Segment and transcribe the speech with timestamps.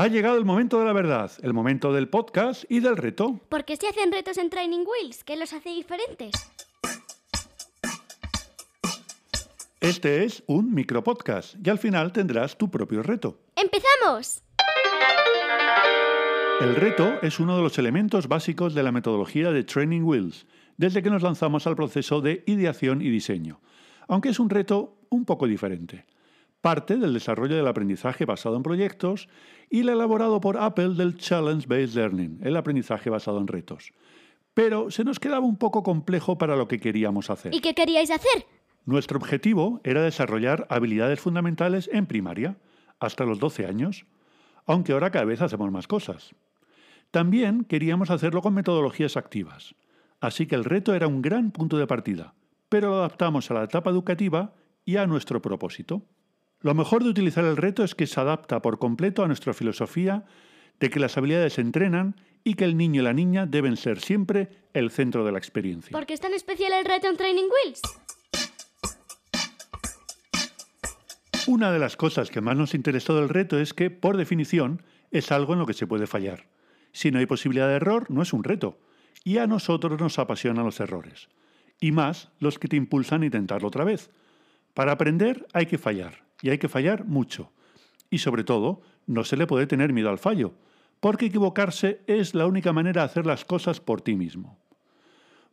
[0.00, 3.38] Ha llegado el momento de la verdad, el momento del podcast y del reto.
[3.50, 5.24] ¿Por qué se hacen retos en Training Wheels?
[5.24, 6.30] ¿Qué los hace diferentes?
[9.78, 13.40] Este es un micropodcast y al final tendrás tu propio reto.
[13.54, 14.42] ¡Empezamos!
[16.62, 20.46] El reto es uno de los elementos básicos de la metodología de Training Wheels,
[20.78, 23.60] desde que nos lanzamos al proceso de ideación y diseño,
[24.08, 26.06] aunque es un reto un poco diferente.
[26.60, 29.28] Parte del desarrollo del aprendizaje basado en proyectos
[29.70, 33.92] y el elaborado por Apple del Challenge Based Learning, el aprendizaje basado en retos.
[34.52, 37.54] Pero se nos quedaba un poco complejo para lo que queríamos hacer.
[37.54, 38.44] ¿Y qué queríais hacer?
[38.84, 42.58] Nuestro objetivo era desarrollar habilidades fundamentales en primaria,
[42.98, 44.06] hasta los 12 años,
[44.66, 46.34] aunque ahora cada vez hacemos más cosas.
[47.10, 49.74] También queríamos hacerlo con metodologías activas,
[50.20, 52.34] así que el reto era un gran punto de partida,
[52.68, 54.52] pero lo adaptamos a la etapa educativa
[54.84, 56.02] y a nuestro propósito.
[56.62, 60.24] Lo mejor de utilizar el reto es que se adapta por completo a nuestra filosofía
[60.78, 64.00] de que las habilidades se entrenan y que el niño y la niña deben ser
[64.00, 65.90] siempre el centro de la experiencia.
[65.92, 67.80] ¿Por qué es tan especial el reto en Training Wheels?
[71.46, 75.32] Una de las cosas que más nos interesó del reto es que, por definición, es
[75.32, 76.46] algo en lo que se puede fallar.
[76.92, 78.78] Si no hay posibilidad de error, no es un reto.
[79.24, 81.28] Y a nosotros nos apasionan los errores.
[81.80, 84.10] Y más los que te impulsan a intentarlo otra vez.
[84.74, 86.29] Para aprender hay que fallar.
[86.42, 87.52] Y hay que fallar mucho.
[88.10, 90.54] Y sobre todo, no se le puede tener miedo al fallo.
[91.00, 94.58] Porque equivocarse es la única manera de hacer las cosas por ti mismo.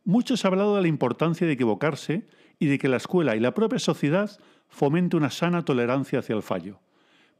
[0.04, 2.26] Mucho se ha hablado de la importancia de equivocarse
[2.58, 4.30] y de que la escuela y la propia sociedad
[4.68, 6.80] fomente una sana tolerancia hacia el fallo.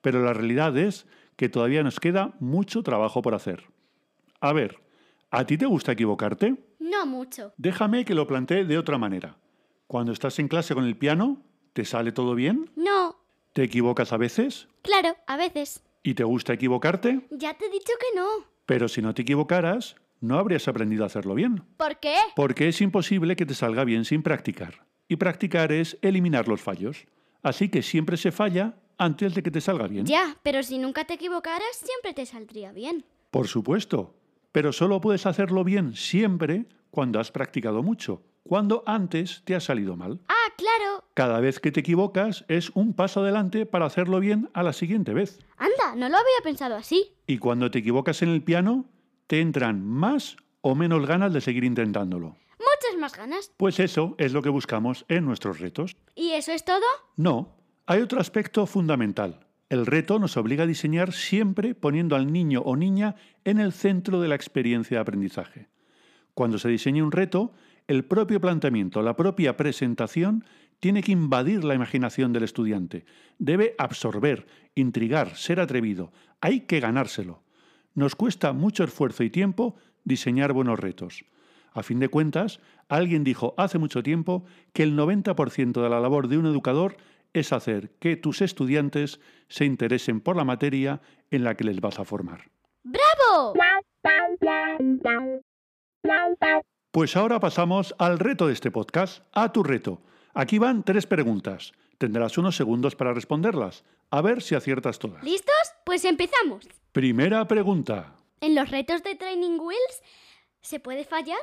[0.01, 3.65] Pero la realidad es que todavía nos queda mucho trabajo por hacer.
[4.41, 4.81] A ver,
[5.31, 6.57] ¿a ti te gusta equivocarte?
[6.79, 7.53] No mucho.
[7.57, 9.37] Déjame que lo plantee de otra manera.
[9.87, 12.71] Cuando estás en clase con el piano, ¿te sale todo bien?
[12.77, 13.18] No.
[13.59, 14.69] ¿Te equivocas a veces?
[14.83, 15.83] Claro, a veces.
[16.05, 17.27] ¿Y te gusta equivocarte?
[17.33, 18.25] Ya te he dicho que no.
[18.67, 21.65] Pero si no te equivocaras, no habrías aprendido a hacerlo bien.
[21.77, 22.15] ¿Por qué?
[22.37, 24.87] Porque es imposible que te salga bien sin practicar.
[25.09, 27.07] Y practicar es eliminar los fallos.
[27.43, 30.07] Así que siempre se falla antes de que te salga bien.
[30.07, 33.05] Ya, pero si nunca te equivocaras, siempre te saldría bien.
[33.33, 34.15] Por supuesto.
[34.53, 39.95] Pero solo puedes hacerlo bien siempre cuando has practicado mucho, cuando antes te ha salido
[39.95, 40.21] mal.
[40.29, 41.05] Ah, claro.
[41.13, 45.13] Cada vez que te equivocas es un paso adelante para hacerlo bien a la siguiente
[45.13, 45.39] vez.
[45.59, 47.13] Anda, no lo había pensado así.
[47.27, 48.87] Y cuando te equivocas en el piano,
[49.27, 52.37] te entran más o menos ganas de seguir intentándolo.
[52.59, 53.53] Muchas más ganas.
[53.59, 55.97] Pues eso es lo que buscamos en nuestros retos.
[56.15, 56.87] ¿Y eso es todo?
[57.17, 57.55] No,
[57.87, 59.47] hay otro aspecto fundamental.
[59.69, 64.23] El reto nos obliga a diseñar siempre poniendo al niño o niña en el centro
[64.23, 65.69] de la experiencia de aprendizaje.
[66.33, 67.53] Cuando se diseña un reto,
[67.89, 70.45] el propio planteamiento, la propia presentación,
[70.79, 73.05] tiene que invadir la imaginación del estudiante.
[73.39, 76.13] Debe absorber, intrigar, ser atrevido.
[76.41, 77.43] Hay que ganárselo.
[77.95, 81.25] Nos cuesta mucho esfuerzo y tiempo diseñar buenos retos.
[81.73, 86.29] A fin de cuentas, alguien dijo hace mucho tiempo que el 90% de la labor
[86.29, 86.97] de un educador
[87.33, 91.01] es hacer que tus estudiantes se interesen por la materia
[91.31, 92.51] en la que les vas a formar.
[92.85, 93.55] ¡Bravo!
[96.91, 100.01] Pues ahora pasamos al reto de este podcast, a tu reto.
[100.33, 101.73] Aquí van tres preguntas.
[101.99, 103.85] Tendrás unos segundos para responderlas.
[104.11, 105.23] A ver si aciertas todas.
[105.23, 105.53] ¿Listos?
[105.85, 106.67] Pues empezamos.
[106.93, 108.15] Primera pregunta.
[108.41, 110.03] ¿En los retos de Training Wheels
[110.63, 111.39] se puede fallar?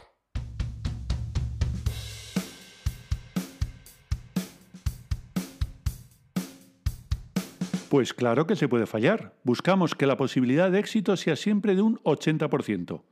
[7.90, 9.36] Pues claro que se puede fallar.
[9.44, 13.04] Buscamos que la posibilidad de éxito sea siempre de un 80%.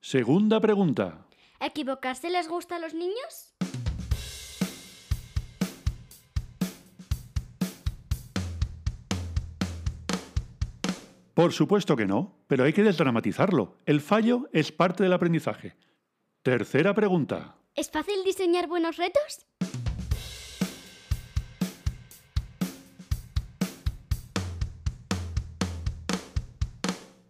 [0.00, 1.26] Segunda pregunta.
[1.62, 3.54] ¿Equivocarse les gusta a los niños?
[11.34, 13.76] Por supuesto que no, pero hay que desdramatizarlo.
[13.84, 15.76] El fallo es parte del aprendizaje.
[16.42, 17.56] Tercera pregunta.
[17.74, 19.46] ¿Es fácil diseñar buenos retos?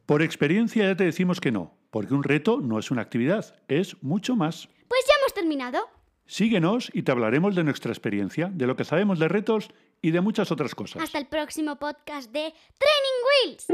[0.07, 4.03] Por experiencia ya te decimos que no, porque un reto no es una actividad, es
[4.03, 4.69] mucho más.
[4.89, 5.89] Pues ya hemos terminado.
[6.27, 9.71] Síguenos y te hablaremos de nuestra experiencia, de lo que sabemos de retos
[10.01, 11.03] y de muchas otras cosas.
[11.03, 13.67] Hasta el próximo podcast de Training Wheels.